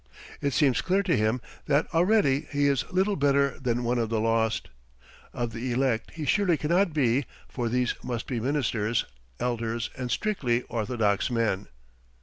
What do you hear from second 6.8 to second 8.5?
be, for these must be